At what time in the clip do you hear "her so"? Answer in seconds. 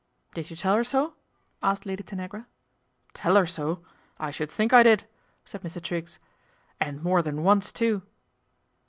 0.77-1.13, 3.35-3.83